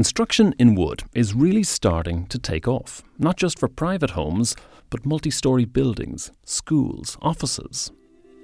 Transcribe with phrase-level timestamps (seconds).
[0.00, 4.56] Construction in wood is really starting to take off, not just for private homes,
[4.88, 7.92] but multi story buildings, schools, offices.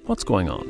[0.05, 0.67] What's going on?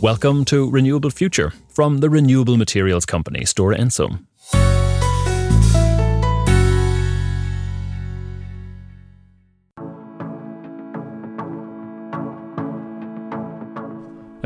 [0.00, 4.24] Welcome to Renewable Future from the renewable materials company Stora Enso.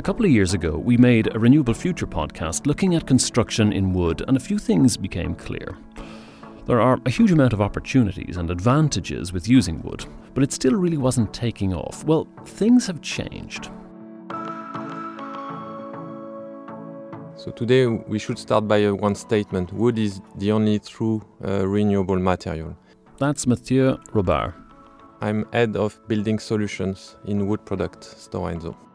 [0.06, 4.23] Couple of years ago, we made a Renewable Future podcast looking at construction in wood,
[4.29, 5.77] and a few things became clear.
[6.65, 10.74] There are a huge amount of opportunities and advantages with using wood, but it still
[10.77, 12.05] really wasn't taking off.
[12.05, 13.69] Well, things have changed.
[17.34, 19.73] So today we should start by uh, one statement.
[19.73, 22.77] Wood is the only true uh, renewable material.
[23.18, 24.54] That's Mathieu Robart.
[25.20, 28.85] I'm head of building solutions in wood product Stora Enso.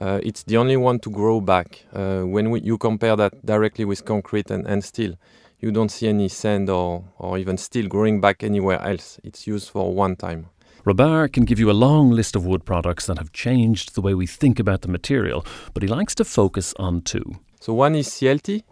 [0.00, 1.84] Uh, it's the only one to grow back.
[1.92, 5.14] Uh, when we, you compare that directly with concrete and, and steel,
[5.60, 9.20] you don't see any sand or, or even steel growing back anywhere else.
[9.22, 10.46] It's used for one time.
[10.86, 14.14] Robart can give you a long list of wood products that have changed the way
[14.14, 17.36] we think about the material, but he likes to focus on two.
[17.60, 18.62] So one is CLT,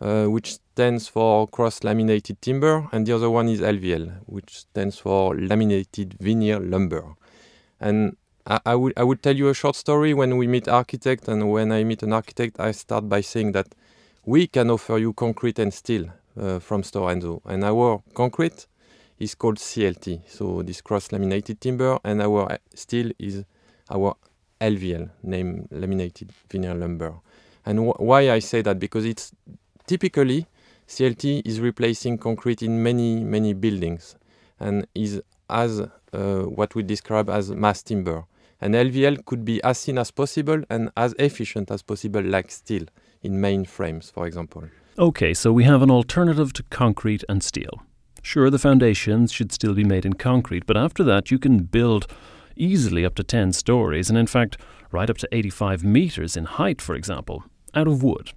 [0.00, 5.36] uh, which stands for cross-laminated timber, and the other one is LVL, which stands for
[5.36, 7.04] laminated veneer lumber.
[7.78, 8.16] And
[8.50, 11.50] I, I would I would tell you a short story when we meet architect, and
[11.52, 13.68] when I meet an architect, I start by saying that
[14.26, 16.06] we can offer you concrete and steel
[16.38, 18.66] uh, from Stora and our concrete
[19.20, 23.44] is called CLT, so this cross-laminated timber, and our steel is
[23.88, 24.16] our
[24.60, 27.14] LVL, name laminated veneer lumber.
[27.64, 29.30] And wh- why I say that because it's
[29.86, 30.46] typically
[30.88, 34.16] CLT is replacing concrete in many many buildings,
[34.58, 35.88] and is as uh,
[36.42, 38.24] what we describe as mass timber.
[38.60, 42.84] And LVL could be as thin as possible and as efficient as possible, like steel
[43.22, 44.64] in main frames, for example.
[44.98, 47.82] Okay, so we have an alternative to concrete and steel.
[48.22, 52.06] Sure, the foundations should still be made in concrete, but after that, you can build
[52.56, 54.58] easily up to 10 stories, and in fact,
[54.92, 58.32] right up to 85 meters in height, for example, out of wood.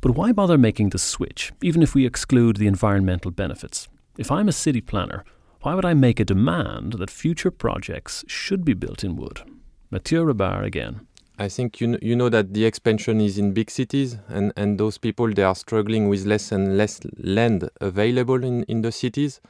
[0.00, 3.88] But why bother making the switch, even if we exclude the environmental benefits?
[4.16, 5.24] If I'm a city planner,
[5.62, 9.42] why would I make a demand that future projects should be built in wood?
[9.90, 11.00] Mathieu Robart again.
[11.38, 14.78] I think you, kn- you know that the expansion is in big cities, and, and
[14.78, 19.40] those people they are struggling with less and less land available in, in the cities.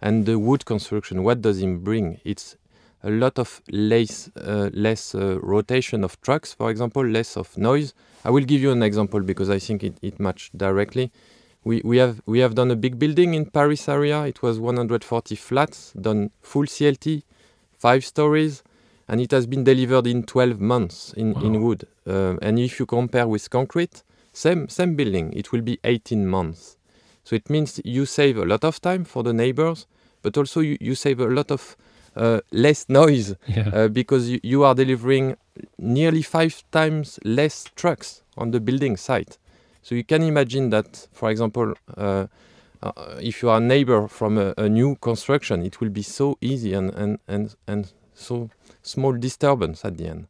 [0.00, 2.20] And the wood construction, what does it bring?
[2.24, 2.56] It's
[3.02, 7.94] a lot of less, uh, less uh, rotation of trucks, for example, less of noise.
[8.24, 11.10] I will give you an example because I think it, it matched directly.
[11.68, 14.22] We, we, have, we have done a big building in Paris area.
[14.24, 17.22] It was 140 flats, done full CLT,
[17.76, 18.62] five stories,
[19.06, 21.42] and it has been delivered in 12 months in, Wow.
[21.42, 21.86] in wood.
[22.06, 24.02] Uh, and if you compare with concrete,
[24.32, 26.78] same, same building, it will be 18 months.
[27.22, 29.86] So it means you save a lot of time for the neighbors,
[30.22, 31.76] but also you, you save a lot of
[32.16, 33.68] uh, less noise Yeah.
[33.74, 35.36] uh, because you, you are delivering
[35.76, 39.36] nearly five times less trucks on the building site.
[39.88, 42.26] So you can imagine that, for example, uh,
[42.82, 46.36] uh, if you are a neighbor from a, a new construction, it will be so
[46.42, 48.50] easy and, and, and, and so
[48.82, 50.26] small disturbance at the end.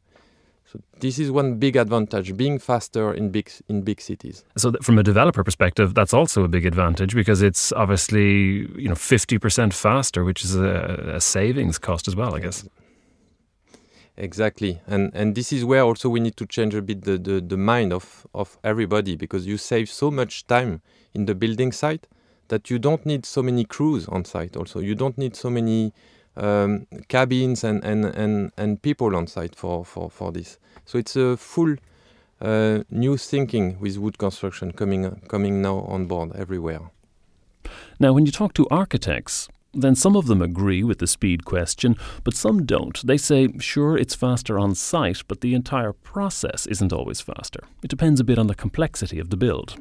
[0.65, 4.45] So this is one big advantage, being faster in big in big cities.
[4.57, 8.95] So, from a developer perspective, that's also a big advantage because it's obviously you know
[8.95, 12.69] fifty percent faster, which is a, a savings cost as well, I guess.
[14.21, 17.41] Exactly, and and this is where also we need to change a bit the, the,
[17.41, 20.83] the mind of, of everybody because you save so much time
[21.15, 22.09] in the building site
[22.49, 24.57] that you don't need so many crews on site.
[24.57, 25.93] Also, you don't need so many
[26.37, 30.59] um, cabins and, and, and, and people on site for, for, for this.
[30.85, 31.77] So it's a full
[32.41, 36.91] uh, new thinking with wood construction coming coming now on board everywhere.
[38.01, 41.97] Now, when you talk to architects, then some of them agree with the speed question,
[42.25, 43.07] but some don't.
[43.07, 47.61] They say, sure, it's faster on site, but the entire process isn't always faster.
[47.83, 49.77] It depends a bit on the complexity of the build.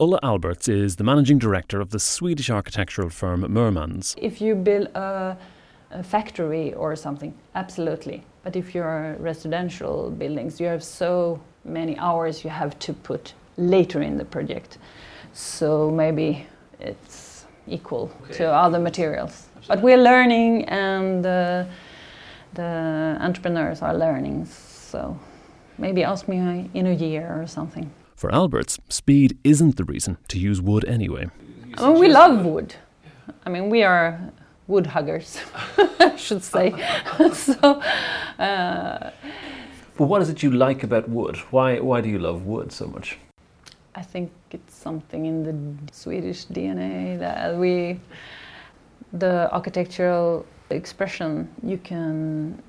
[0.00, 4.14] Ulla Alberts is the managing director of the Swedish architectural firm Mermans.
[4.18, 5.36] If you build a,
[5.92, 8.24] a factory or something, absolutely.
[8.42, 14.02] But if you're residential buildings, you have so many hours you have to put later
[14.02, 14.78] in the project.
[15.32, 16.46] So maybe
[16.80, 17.33] it's
[17.66, 19.48] equal to other materials.
[19.66, 21.64] But we're learning, and uh,
[22.54, 24.46] the entrepreneurs are learning.
[24.46, 25.18] So
[25.78, 27.90] maybe ask me in a year or something.
[28.14, 31.28] For Alberts, speed isn't the reason to use wood anyway.
[31.78, 32.74] I mean, we love wood.
[33.44, 34.32] I mean, we are
[34.66, 35.38] wood huggers,
[36.00, 36.70] I should say.
[37.32, 37.82] so,
[38.38, 39.10] uh,
[39.96, 41.36] but what is it you like about wood?
[41.50, 43.18] Why, why do you love wood so much?
[43.94, 48.00] I think it's something in the Swedish DNA that we,
[49.12, 52.62] the architectural expression you can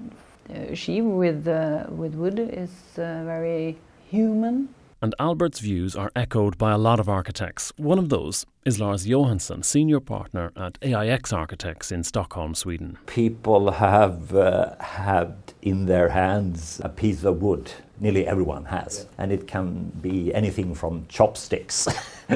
[0.49, 3.77] achieve with, uh, with wood is uh, very
[4.09, 4.69] human
[5.05, 7.71] and Albert's views are echoed by a lot of architects.
[7.77, 12.97] One of those is Lars Johansson, senior partner at AIX Architects in Stockholm, Sweden.
[13.05, 17.71] People have uh, had in their hands a piece of wood.
[17.99, 19.05] Nearly everyone has.
[19.05, 19.23] Yeah.
[19.23, 21.87] And it can be anything from chopsticks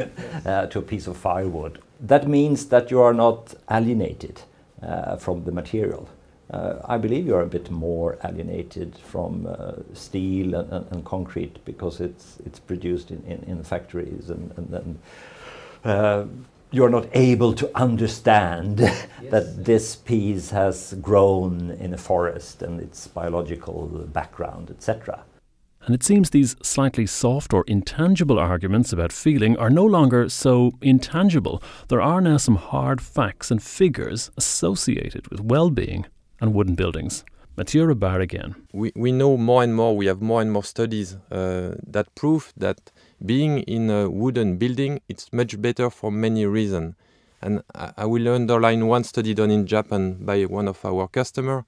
[0.46, 1.82] uh, to a piece of firewood.
[2.00, 4.42] That means that you are not alienated
[4.82, 6.08] uh, from the material.
[6.52, 11.64] Uh, I believe you're a bit more alienated from uh, steel and, and, and, concrete
[11.64, 15.00] because it's it's produced in, in, in factories and, and then
[15.84, 16.26] uh,
[16.72, 19.08] you're not able to understand yes.
[19.30, 25.24] that this piece has grown in a forest and its biological background, etc.
[25.86, 30.72] And it seems these slightly soft or intangible arguments about feeling are no longer so
[30.82, 31.64] intangible.
[31.88, 36.06] There are now some hard facts and figures associated with well being
[36.42, 37.24] and wooden buildings.
[37.60, 38.56] Mathieu Robart again.
[38.72, 42.54] We, we know more and more, we have more and more studies uh, that prove
[42.56, 42.92] that
[43.26, 46.96] being in a wooden building it's much better for many reasons.
[47.42, 51.64] And I, I will underline one study done in Japan by one of our customers,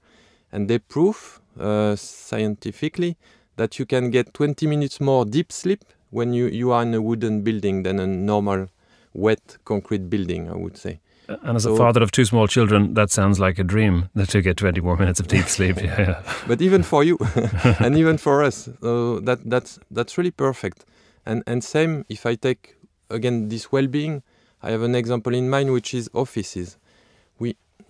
[0.50, 3.16] and they prove uh, scientifically
[3.62, 7.00] that you can get 20 minutes more deep sleep when you, you are in a
[7.00, 8.66] wooden building than a normal
[9.14, 10.98] wet concrete building, I would say.
[11.28, 14.28] And as so, a father of two small children, that sounds like a dream that
[14.30, 15.76] to get 20 more minutes of deep sleep.
[15.80, 16.20] yeah.
[16.48, 17.16] But even for you,
[17.78, 20.84] and even for us, uh, that that's that's really perfect.
[21.24, 22.74] And and same if I take
[23.10, 24.24] again this well-being,
[24.60, 26.78] I have an example in mind which is offices.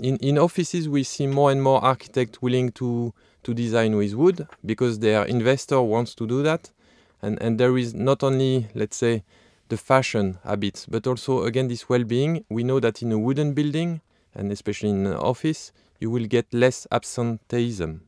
[0.00, 3.12] In in offices we see more and more architects willing to
[3.44, 6.70] to design with wood because their investor wants to do that,
[7.20, 9.22] and and there is not only let's say
[9.68, 12.44] the fashion habits, but also again this well-being.
[12.50, 14.00] We know that in a wooden building
[14.34, 18.02] and especially in an office, you will get less absenteeism.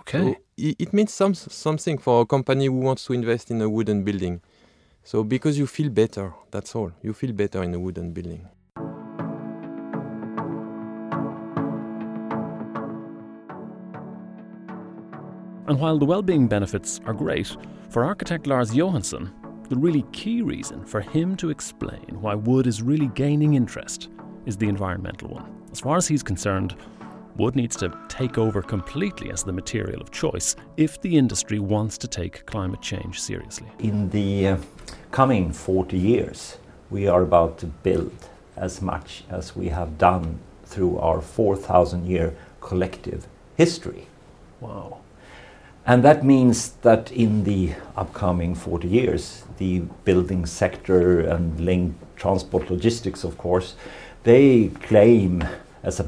[0.00, 0.18] Okay.
[0.18, 3.68] So it, it means some, something for a company who wants to invest in a
[3.68, 4.40] wooden building.
[5.04, 6.92] So because you feel better, that's all.
[7.02, 8.48] You feel better in a wooden building.
[15.68, 17.56] And while the well-being benefits are great,
[17.90, 19.32] for architect Lars Johansson,
[19.68, 24.08] the really key reason for him to explain why wood is really gaining interest
[24.44, 25.52] is the environmental one.
[25.72, 26.76] As far as he's concerned,
[27.36, 31.98] wood needs to take over completely as the material of choice if the industry wants
[31.98, 33.66] to take climate change seriously.
[33.80, 34.56] In the uh,
[35.10, 36.58] coming 40 years,
[36.90, 42.36] we are about to build as much as we have done through our 4,000 year
[42.60, 43.26] collective
[43.56, 44.06] history.
[44.60, 45.00] Wow.
[45.86, 52.68] And that means that in the upcoming 40 years, the building sector and link transport
[52.70, 53.76] logistics, of course,
[54.24, 55.44] they claim
[55.84, 56.02] as, a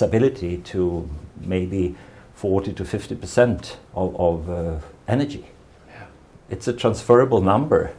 [0.00, 1.10] ability to
[1.40, 1.96] maybe
[2.34, 4.78] 40 to 50 percent of, of uh,
[5.08, 5.44] energy.
[5.88, 6.06] Yeah.
[6.48, 7.92] It's a transferable number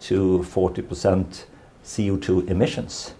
[0.00, 1.46] to 40 percent
[1.82, 3.14] CO2 emissions.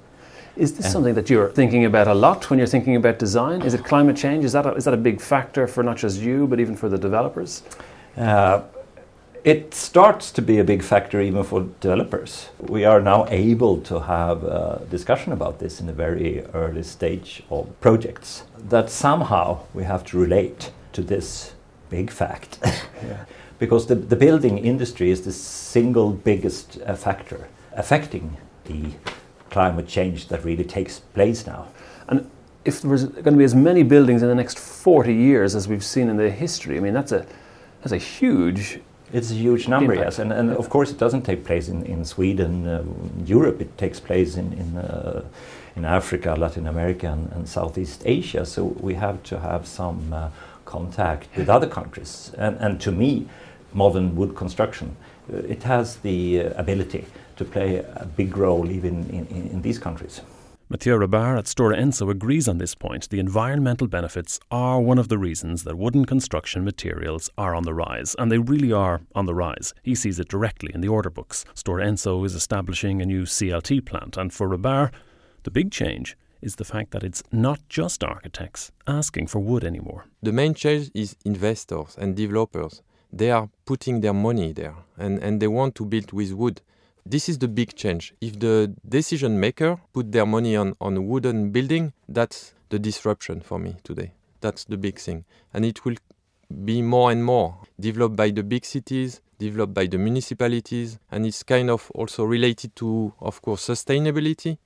[0.59, 3.63] Is this something that you're thinking about a lot when you're thinking about design?
[3.63, 4.45] Is it climate change?
[4.45, 6.89] Is that a, is that a big factor for not just you, but even for
[6.89, 7.63] the developers?
[8.17, 8.63] Uh,
[9.45, 12.49] it starts to be a big factor even for developers.
[12.59, 17.45] We are now able to have a discussion about this in a very early stage
[17.51, 18.43] of projects.
[18.59, 21.55] That somehow we have to relate to this
[21.89, 22.59] big fact.
[23.07, 23.25] yeah.
[23.61, 28.91] because the, the building industry is the single biggest uh, factor affecting the
[29.51, 31.67] climate change that really takes place now.
[32.09, 32.31] And
[32.65, 35.85] if there's going to be as many buildings in the next 40 years as we've
[35.85, 37.27] seen in the history, I mean, that's a,
[37.81, 40.07] that's a huge it's a huge number, impact.
[40.07, 42.85] yes, and, and of course it doesn't take place in, in Sweden, uh,
[43.25, 43.61] Europe.
[43.61, 45.25] It takes place in in, uh,
[45.77, 48.45] in Africa, Latin America, and, and, Southeast Asia.
[48.45, 50.29] So we have to have some uh,
[50.67, 52.33] contact with other countries.
[52.37, 53.27] And, and to me,
[53.73, 54.97] modern wood construction,
[55.33, 57.07] uh, it has the uh, ability
[57.39, 60.21] to play a big role even in, in, in these countries.
[60.71, 63.09] Mathieu Robart at Stora Enso agrees on this point.
[63.09, 67.73] The environmental benefits are one of the reasons that wooden construction materials are on the
[67.73, 69.73] rise, and they really are on the rise.
[69.83, 71.47] He sees it directly in the order books.
[71.55, 74.93] Stora Enso is establishing a new CLT plant, and for Robart,
[75.45, 80.05] the big change is the fact that it's not just architects asking for wood anymore.
[80.23, 82.83] The main change is investors and developers.
[83.11, 86.61] They are putting their money there and, and they want to build with wood.
[87.11, 88.13] This is the big change.
[88.21, 93.59] If the decision maker put their money on, on wooden building, that's the disruption for
[93.59, 94.13] me today.
[94.43, 95.25] That's the big thing.
[95.55, 95.97] And it will
[96.67, 101.43] be more and more developed by the big cities, developed by the municipalities, and it's
[101.43, 104.59] kind of also related to, of course, sustainability,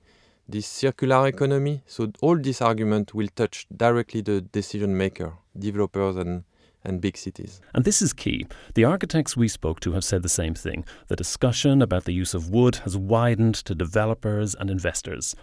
[0.49, 1.81] this circular economy.
[1.85, 6.43] So all these arguments will touch directly the decision maker, developers and
[6.83, 7.61] and big cities.
[7.73, 8.45] And this is key.
[8.75, 10.85] The architects we spoke to have said the same thing.
[11.07, 15.35] The discussion about the use of wood has widened to developers and investors.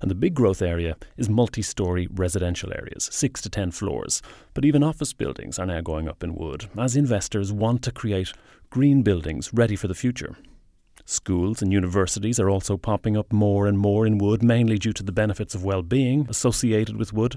[0.00, 4.22] And the big growth area is multi story residential areas, 6 to 10 floors.
[4.54, 8.32] But even office buildings are now going up in wood, as investors want to create
[8.70, 10.36] green buildings ready for the future.
[11.04, 15.02] Schools and universities are also popping up more and more in wood, mainly due to
[15.02, 17.36] the benefits of well being associated with wood.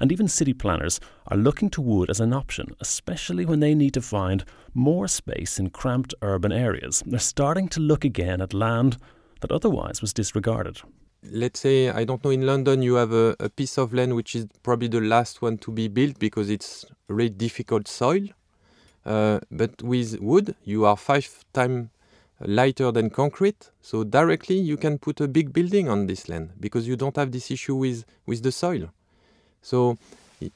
[0.00, 3.94] And even city planners are looking to wood as an option, especially when they need
[3.94, 7.02] to find more space in cramped urban areas.
[7.06, 8.98] They're starting to look again at land
[9.40, 10.80] that otherwise was disregarded
[11.30, 14.34] let's say I don't know in London you have a, a, piece of land which
[14.34, 18.28] is probably the last one to be built because it's really difficult soil.
[19.04, 21.88] Uh, but with wood you are five times
[22.40, 26.86] lighter than concrete, so directly you can put a big building on this land because
[26.86, 28.90] you don't have this issue with with the soil.
[29.66, 29.98] So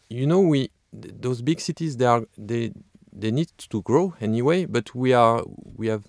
[0.08, 2.72] you know we those big cities they are they
[3.12, 5.42] they need to grow anyway, but we are
[5.76, 6.04] we have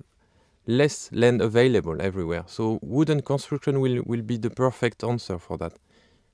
[0.68, 2.44] less land available everywhere.
[2.46, 5.74] So wooden construction will, will be the perfect answer for that.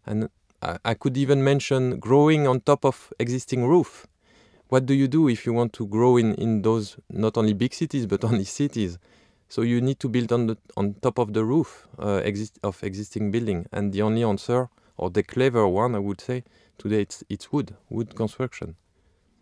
[0.06, 0.30] And
[0.62, 4.06] I, I could even mention growing on top of existing roof.
[4.68, 7.74] What do you do if you want to grow in, in those not only big
[7.74, 8.98] cities but only cities?
[9.48, 12.84] So you need to build on the on top of the roof uh, exist, of
[12.84, 13.66] existing building.
[13.72, 14.68] And the only answer,
[14.98, 16.44] or the clever one, I would say,
[16.78, 18.76] today it's it's wood, wood construction.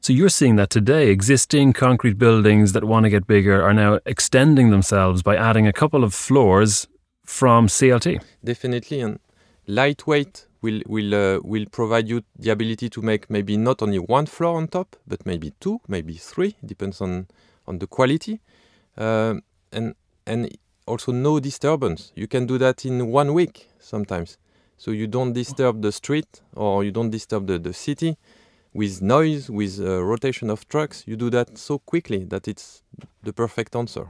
[0.02, 4.00] So you're seeing that today existing concrete buildings that want to get bigger are now
[4.06, 6.88] extending themselves by adding a couple of floors
[7.26, 8.22] from CLT.
[8.44, 9.20] Definitely, and
[9.66, 14.28] lightweight will will uh, will provide you the ability to make maybe not only one
[14.28, 17.28] floor on top, but maybe two, maybe three, depends on
[17.68, 18.40] on the quality,
[18.98, 19.34] uh,
[19.72, 19.96] and
[20.28, 22.12] and also no disturbance.
[22.16, 24.38] You can do that in one week sometimes,
[24.78, 28.18] so you don't disturb the street or you don't disturb the, the city
[28.76, 32.84] with noise, with uh, rotation of trucks, you do that so quickly that it's
[33.24, 34.10] the perfect answer.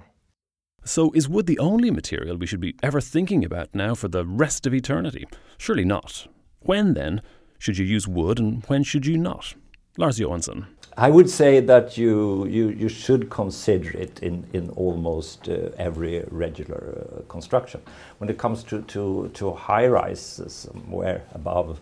[0.84, 4.26] So, is wood the only material we should be ever thinking about now for the
[4.26, 5.28] rest of eternity?
[5.58, 6.28] Surely not.
[6.62, 7.22] When then
[7.60, 9.54] should you use wood and when should you not?
[9.98, 10.66] Lars Johansson.
[10.98, 16.24] I would say that you, you, you should consider it in, in almost uh, every
[16.32, 17.82] regular uh, construction.
[18.20, 21.82] When it comes to, to, to high rises, somewhere above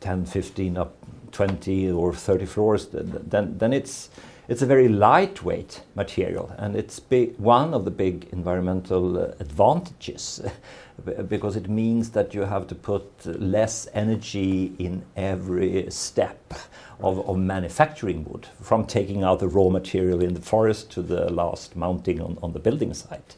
[0.00, 0.96] 10, 15, up
[1.32, 4.08] 20 or 30 floors, then, then it's,
[4.48, 7.00] it's a very lightweight material, and it's
[7.38, 10.42] one of the big environmental uh, advantages
[11.28, 16.54] because it means that you have to put less energy in every step
[17.00, 21.32] of, of, manufacturing wood, from taking out the raw material in the forest to the
[21.32, 23.36] last mounting on, on the building site.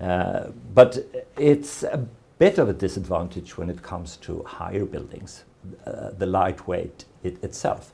[0.00, 0.98] Uh, but
[1.38, 2.06] it's a
[2.38, 5.44] bit of a disadvantage when it comes to higher buildings
[5.86, 7.92] uh, the lightweight it itself,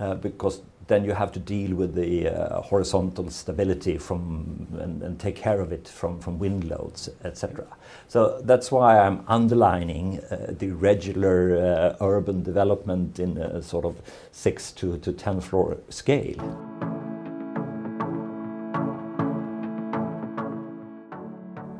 [0.00, 5.18] uh, because then you have to deal with the uh, horizontal stability from and, and,
[5.18, 7.66] take care of it from, from wind loads, etc.
[8.08, 13.96] So that's why I'm underlining uh, the regular uh, urban development in a sort of
[14.32, 16.40] six to, to ten floor scale.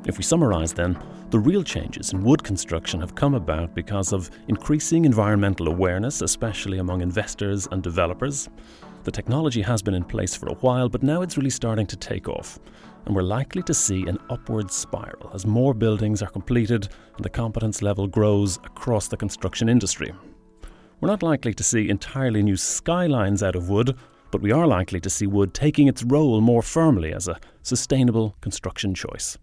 [0.07, 0.99] If we summarise then,
[1.35, 6.79] the real changes in wood construction have come about because of increasing environmental awareness, especially
[6.79, 8.49] among investors and developers.
[9.03, 11.97] The technology has been in place for a while, but now it's really starting to
[11.97, 12.61] take off.
[13.05, 17.31] And we're likely to see an upward spiral as more buildings are completed and the
[17.31, 20.13] competence level grows across the construction industry.
[21.01, 23.97] We're not likely to see entirely new skylines out of wood,
[24.31, 28.37] but we are likely to see wood taking its role more firmly as a sustainable
[28.41, 29.37] construction choice.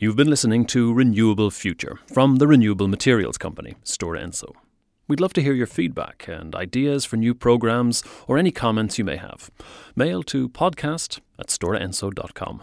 [0.00, 4.52] You've been listening to Renewable Future from the renewable materials company, Stora Enso.
[5.08, 9.04] We'd love to hear your feedback and ideas for new programs or any comments you
[9.04, 9.50] may have.
[9.96, 12.62] Mail to podcast at storaenso.com.